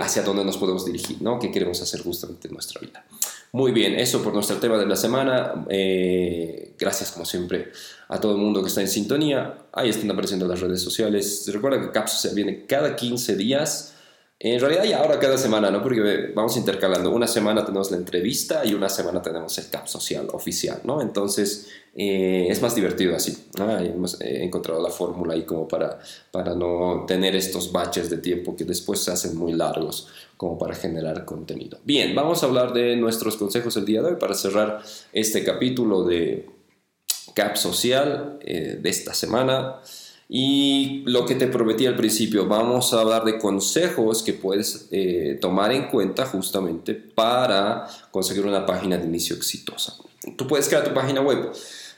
[0.01, 1.39] hacia dónde nos podemos dirigir, ¿no?
[1.39, 3.07] ¿Qué queremos hacer justamente en nuestra vida?
[3.53, 5.65] Muy bien, eso por nuestro tema de la semana.
[6.77, 7.71] gracias como siempre
[8.09, 9.67] a todo el mundo que está en sintonía.
[9.73, 11.49] Ahí están apareciendo las redes sociales.
[11.53, 13.95] Recuerda que Capsus se viene cada 15 días.
[14.43, 15.83] En realidad ya ahora cada semana, ¿no?
[15.83, 17.11] Porque vamos intercalando.
[17.11, 21.03] Una semana tenemos la entrevista y una semana tenemos el CAP social oficial, ¿no?
[21.03, 23.37] Entonces eh, es más divertido así.
[23.59, 23.79] ¿no?
[23.79, 25.99] Hemos encontrado la fórmula ahí como para,
[26.31, 30.75] para no tener estos baches de tiempo que después se hacen muy largos como para
[30.75, 31.79] generar contenido.
[31.85, 36.05] Bien, vamos a hablar de nuestros consejos el día de hoy para cerrar este capítulo
[36.05, 36.49] de
[37.35, 39.81] CAP social eh, de esta semana.
[40.33, 45.37] Y lo que te prometí al principio, vamos a hablar de consejos que puedes eh,
[45.41, 49.97] tomar en cuenta justamente para conseguir una página de inicio exitosa.
[50.37, 51.51] Tú puedes crear tu página web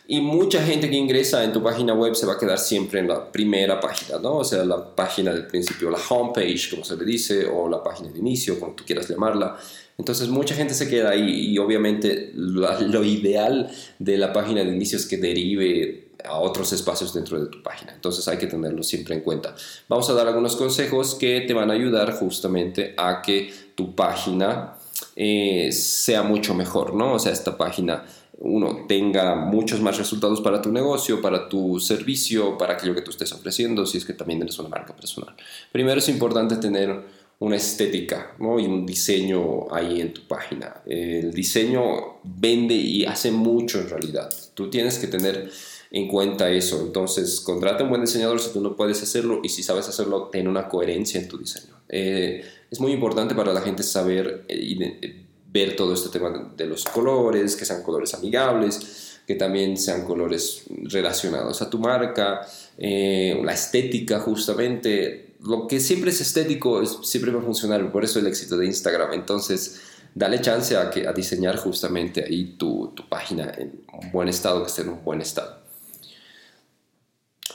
[0.08, 3.08] y mucha gente que ingresa en tu página web se va a quedar siempre en
[3.08, 4.38] la primera página, ¿no?
[4.38, 8.10] O sea, la página del principio, la homepage, como se le dice, o la página
[8.10, 9.58] de inicio, como tú quieras llamarla.
[9.98, 14.70] Entonces mucha gente se queda ahí y obviamente lo, lo ideal de la página de
[14.70, 17.92] inicio es que derive a otros espacios dentro de tu página.
[17.92, 19.54] Entonces hay que tenerlo siempre en cuenta.
[19.88, 24.74] Vamos a dar algunos consejos que te van a ayudar justamente a que tu página
[25.16, 27.14] eh, sea mucho mejor, ¿no?
[27.14, 28.04] O sea, esta página
[28.38, 33.10] uno tenga muchos más resultados para tu negocio, para tu servicio, para aquello que tú
[33.10, 35.34] estés ofreciendo, si es que también eres una marca personal.
[35.70, 38.58] Primero es importante tener una estética ¿no?
[38.58, 40.82] y un diseño ahí en tu página.
[40.86, 44.32] El diseño vende y hace mucho en realidad.
[44.54, 45.50] Tú tienes que tener
[45.92, 46.80] en cuenta eso.
[46.80, 50.48] Entonces, contrata un buen diseñador si tú no puedes hacerlo y si sabes hacerlo, ten
[50.48, 51.74] una coherencia en tu diseño.
[51.90, 56.50] Eh, es muy importante para la gente saber eh, y eh, ver todo este tema
[56.56, 62.40] de los colores, que sean colores amigables, que también sean colores relacionados a tu marca,
[62.78, 65.34] la estética justamente.
[65.42, 69.12] Lo que siempre es estético siempre va a funcionar, por eso el éxito de Instagram.
[69.12, 69.82] Entonces,
[70.14, 74.62] dale chance a, que, a diseñar justamente ahí tu, tu página en un buen estado,
[74.62, 75.61] que esté en un buen estado.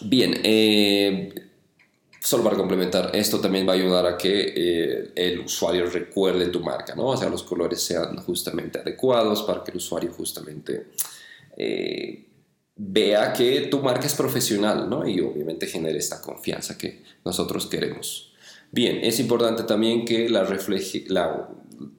[0.01, 1.33] Bien, eh,
[2.19, 6.59] solo para complementar, esto también va a ayudar a que eh, el usuario recuerde tu
[6.59, 7.07] marca, ¿no?
[7.07, 10.87] O sea, los colores sean justamente adecuados para que el usuario justamente
[11.55, 12.25] eh,
[12.75, 15.07] vea que tu marca es profesional, ¿no?
[15.07, 18.33] Y obviamente genere esta confianza que nosotros queremos.
[18.71, 20.45] Bien, es importante también que la,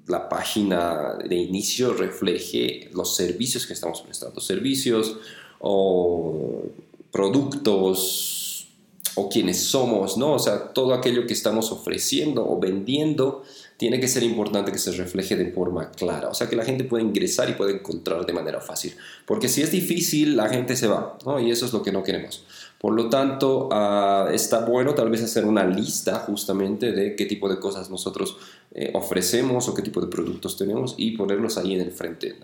[0.07, 5.17] la página de inicio refleje los servicios que estamos prestando, servicios
[5.61, 6.67] o
[7.11, 8.69] productos
[9.15, 10.35] o quienes somos, ¿no?
[10.35, 13.43] O sea, todo aquello que estamos ofreciendo o vendiendo
[13.77, 16.85] tiene que ser importante que se refleje de forma clara, o sea, que la gente
[16.85, 18.95] pueda ingresar y pueda encontrar de manera fácil,
[19.27, 21.41] porque si es difícil, la gente se va, ¿no?
[21.41, 22.45] Y eso es lo que no queremos.
[22.79, 27.49] Por lo tanto, uh, está bueno tal vez hacer una lista justamente de qué tipo
[27.49, 28.37] de cosas nosotros
[28.73, 32.37] eh, ofrecemos o qué tipo de productos tenemos y ponerlos ahí en el frente,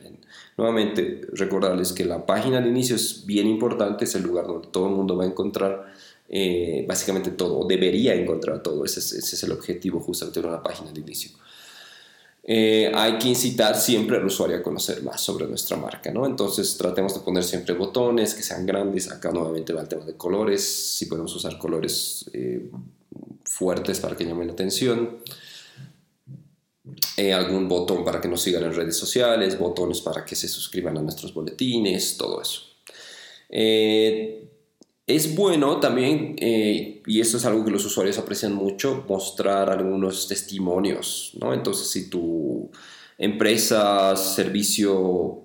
[0.56, 4.86] Nuevamente, recordarles que la página de inicio es bien importante, es el lugar donde todo
[4.86, 5.92] el mundo va a encontrar
[6.28, 8.84] eh, básicamente todo, debería encontrar todo.
[8.84, 11.30] Ese es, el objetivo justamente de una página de inicio.
[12.46, 16.26] Eh, hay que incitar siempre al usuario a conocer más sobre nuestra marca, ¿no?
[16.26, 19.10] Entonces tratemos de poner siempre botones que sean grandes.
[19.10, 22.70] Acá nuevamente va el tema de colores, si podemos usar colores eh,
[23.44, 25.20] fuertes para que llamen la atención.
[27.16, 30.98] Eh, algún botón para que nos sigan en redes sociales, botones para que se suscriban
[30.98, 32.60] a nuestros boletines, todo eso.
[33.48, 34.53] Eh,
[35.06, 40.28] es bueno también, eh, y esto es algo que los usuarios aprecian mucho, mostrar algunos
[40.28, 41.52] testimonios, ¿no?
[41.52, 42.70] Entonces, si tu
[43.18, 45.42] empresa, servicio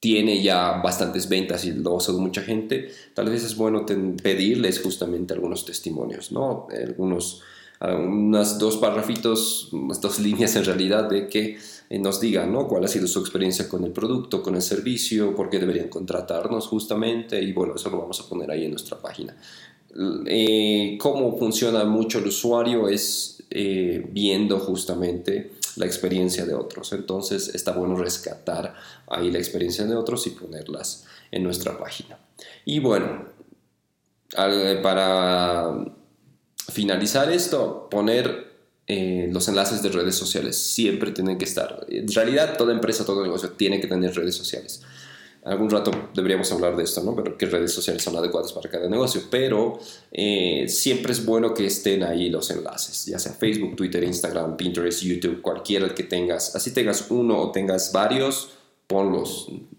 [0.00, 5.34] tiene ya bastantes ventas y lo usa mucha gente, tal vez es bueno pedirles justamente
[5.34, 6.66] algunos testimonios, ¿no?
[6.70, 7.42] Algunos
[7.90, 11.58] unas dos párrafitos, unas dos líneas en realidad de que
[11.98, 12.66] nos digan ¿no?
[12.66, 16.66] cuál ha sido su experiencia con el producto, con el servicio, por qué deberían contratarnos
[16.66, 19.36] justamente y bueno, eso lo vamos a poner ahí en nuestra página.
[20.26, 26.92] Eh, cómo funciona mucho el usuario es eh, viendo justamente la experiencia de otros.
[26.92, 28.74] Entonces está bueno rescatar
[29.08, 32.18] ahí la experiencia de otros y ponerlas en nuestra página.
[32.64, 33.26] Y bueno,
[34.82, 35.84] para
[36.70, 38.51] finalizar esto, poner
[38.86, 41.86] eh, los enlaces de redes sociales siempre tienen que estar.
[41.88, 44.82] En realidad, toda empresa, todo negocio tiene que tener redes sociales.
[45.44, 47.16] Algún rato deberíamos hablar de esto, ¿no?
[47.16, 49.22] Pero qué redes sociales son adecuadas para cada negocio.
[49.28, 49.80] Pero
[50.12, 55.02] eh, siempre es bueno que estén ahí los enlaces, ya sea Facebook, Twitter, Instagram, Pinterest,
[55.02, 56.54] YouTube, cualquiera que tengas.
[56.54, 58.50] Así tengas uno o tengas varios,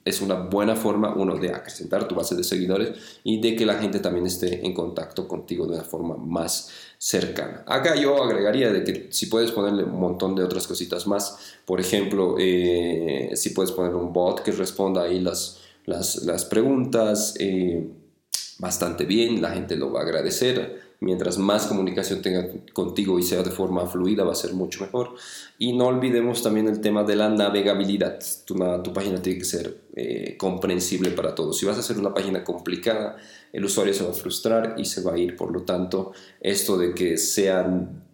[0.05, 3.76] Es una buena forma, uno, de acrecentar tu base de seguidores y de que la
[3.76, 7.64] gente también esté en contacto contigo de una forma más cercana.
[7.68, 11.80] Acá yo agregaría de que si puedes ponerle un montón de otras cositas más, por
[11.80, 17.88] ejemplo, eh, si puedes poner un bot que responda ahí las, las, preguntas eh,
[18.59, 23.43] bastante bien, la gente lo va a agradecer mientras más comunicación tenga contigo y sea
[23.43, 25.16] de forma fluida, va a ser mucho mejor.
[25.60, 28.20] Y no olvidemos también el tema de la navegabilidad.
[28.45, 31.58] Tu, tu página tiene que ser eh, comprensible para todos.
[31.58, 33.18] Si vas a hacer una página complicada,
[33.51, 35.36] el usuario se va a frustrar y se va a ir.
[35.36, 37.68] Por lo tanto, esto de que sea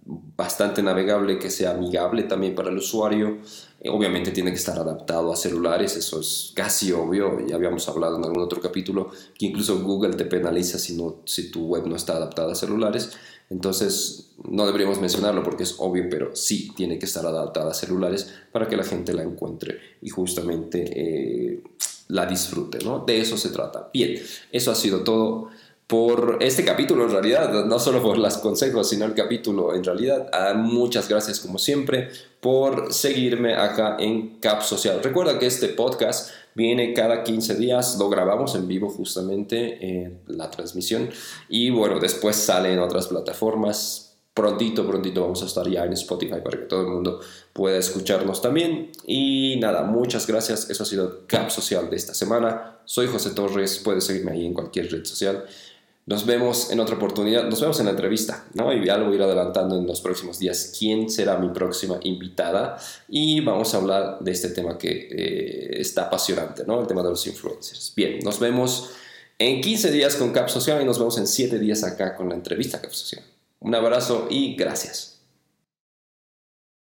[0.09, 3.37] bastante navegable, que sea amigable también para el usuario,
[3.79, 8.17] eh, obviamente tiene que estar adaptado a celulares, eso es casi obvio, ya habíamos hablado
[8.17, 11.95] en algún otro capítulo, que incluso Google te penaliza si, no, si tu web no
[11.95, 13.11] está adaptada a celulares,
[13.51, 18.33] entonces no deberíamos mencionarlo porque es obvio, pero sí tiene que estar adaptada a celulares
[18.51, 21.63] para que la gente la encuentre y justamente eh,
[22.07, 23.05] la disfrute, ¿no?
[23.05, 23.89] De eso se trata.
[23.93, 24.19] Bien,
[24.51, 25.49] eso ha sido todo
[25.89, 30.29] por este capítulo en realidad, no solo por los consejos, sino el capítulo en realidad.
[30.31, 32.09] Ah, muchas gracias como siempre
[32.39, 35.01] por seguirme acá en Cap Social.
[35.01, 40.51] Recuerda que este podcast viene cada 15 días, lo grabamos en vivo justamente en la
[40.51, 41.09] transmisión
[41.49, 46.39] y bueno, después sale en otras plataformas prontito, prontito vamos a estar ya en Spotify
[46.43, 47.19] para que todo el mundo
[47.51, 48.91] pueda escucharnos también.
[49.05, 50.69] Y nada, muchas gracias.
[50.69, 52.79] Eso ha sido Cap Social de esta semana.
[52.85, 55.45] Soy José Torres, puedes seguirme ahí en cualquier red social.
[56.09, 58.73] Nos vemos en otra oportunidad, nos vemos en la entrevista, ¿no?
[58.73, 61.99] Y ya lo voy a ir adelantando en los próximos días quién será mi próxima
[62.01, 66.81] invitada y vamos a hablar de este tema que eh, está apasionante, ¿no?
[66.81, 67.93] El tema de los influencers.
[67.95, 68.89] Bien, nos vemos
[69.37, 72.33] en 15 días con Cap Social y nos vemos en 7 días acá con la
[72.33, 73.23] entrevista Cap Social.
[73.59, 75.08] Un abrazo y gracias.